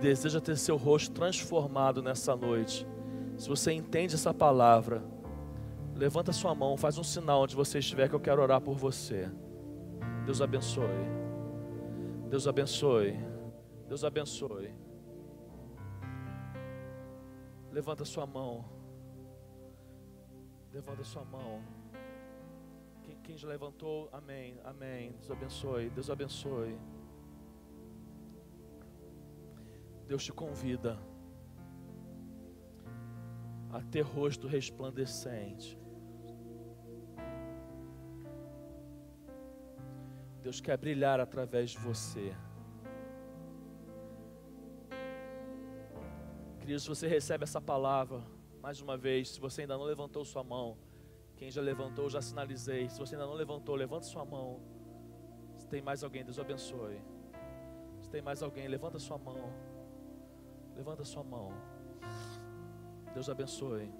[0.00, 2.86] deseja ter seu rosto transformado nessa noite,
[3.36, 5.02] se você entende essa palavra,
[5.94, 9.30] levanta sua mão, faz um sinal onde você estiver que eu quero orar por você.
[10.24, 10.86] Deus abençoe.
[12.28, 13.18] Deus abençoe.
[13.88, 14.74] Deus abençoe.
[17.70, 18.64] Levanta sua mão.
[20.72, 21.62] Levanta sua mão.
[23.02, 25.12] Quem, quem já levantou, amém, amém.
[25.12, 26.78] Deus abençoe, Deus abençoe.
[30.10, 30.98] Deus te convida
[33.70, 35.78] a ter rosto resplandecente.
[40.42, 42.34] Deus quer brilhar através de você.
[46.58, 48.20] Querido, se você recebe essa palavra,
[48.60, 50.76] mais uma vez, se você ainda não levantou sua mão,
[51.36, 52.88] quem já levantou, já sinalizei.
[52.88, 54.60] Se você ainda não levantou, levanta sua mão.
[55.56, 57.00] Se tem mais alguém, Deus abençoe.
[58.00, 59.69] Se tem mais alguém, levanta sua mão.
[60.80, 61.52] Levanta sua mão.
[63.12, 63.92] Deus abençoe.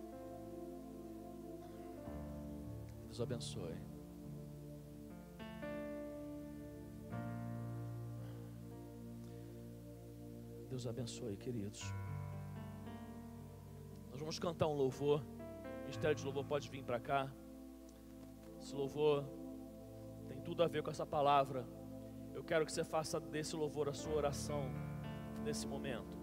[3.04, 3.76] Deus abençoe.
[10.70, 11.82] Deus abençoe, queridos.
[14.10, 15.20] Nós vamos cantar um louvor.
[15.20, 17.30] O Ministério de Louvor pode vir para cá.
[18.58, 19.26] Esse louvor
[20.28, 21.68] tem tudo a ver com essa palavra.
[22.32, 24.62] Eu quero que você faça desse louvor a sua oração
[25.44, 26.19] nesse momento.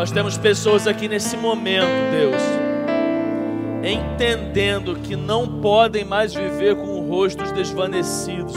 [0.00, 2.42] Nós temos pessoas aqui nesse momento, Deus,
[3.84, 8.54] entendendo que não podem mais viver com rostos desvanecidos,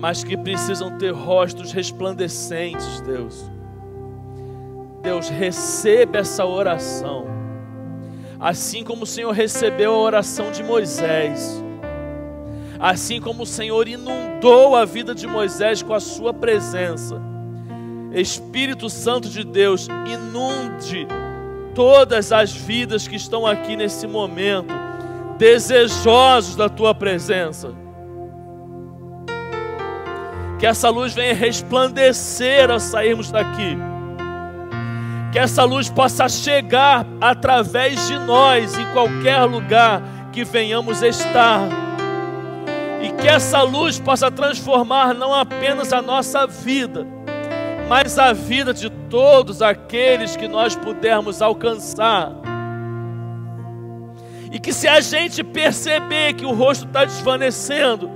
[0.00, 3.44] mas que precisam ter rostos resplandecentes, Deus.
[5.02, 7.26] Deus, recebe essa oração,
[8.40, 11.62] assim como o Senhor recebeu a oração de Moisés,
[12.80, 17.31] assim como o Senhor inundou a vida de Moisés com a Sua presença.
[18.14, 21.06] Espírito Santo de Deus, inunde
[21.74, 24.72] todas as vidas que estão aqui nesse momento,
[25.38, 27.74] desejosos da tua presença.
[30.58, 33.76] Que essa luz venha resplandecer ao sairmos daqui.
[35.32, 41.62] Que essa luz possa chegar através de nós em qualquer lugar que venhamos estar.
[43.02, 47.04] E que essa luz possa transformar não apenas a nossa vida,
[47.92, 52.32] mas a vida de todos aqueles que nós pudermos alcançar.
[54.50, 58.10] E que se a gente perceber que o rosto está desvanecendo,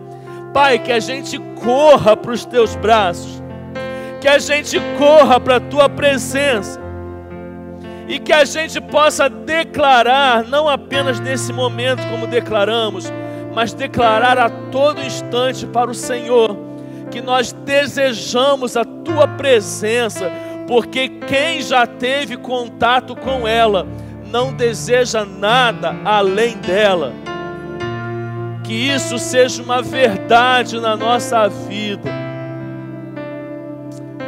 [0.55, 3.43] Pai, que a gente corra para os teus braços,
[4.18, 6.81] que a gente corra para a tua presença,
[8.09, 13.12] e que a gente possa declarar, não apenas nesse momento como declaramos,
[13.55, 16.66] mas declarar a todo instante para o Senhor
[17.17, 20.31] que nós desejamos a tua presença,
[20.69, 23.87] porque quem já teve contato com ela
[24.31, 27.14] não deseja nada além dela.
[28.62, 32.11] Que isso seja uma verdade na nossa vida.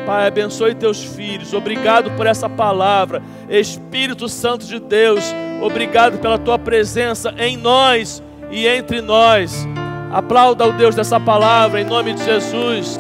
[0.07, 1.53] Pai, abençoe teus filhos.
[1.53, 3.23] Obrigado por essa palavra.
[3.51, 9.69] Espírito Santo de Deus, obrigado pela tua presença em nós e entre nós.
[10.13, 12.99] Aplauda o Deus dessa palavra em nome de Jesus.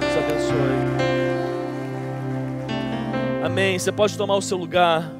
[0.00, 0.76] Deus abençoe.
[3.44, 3.78] Amém.
[3.78, 5.12] Você pode tomar o seu lugar.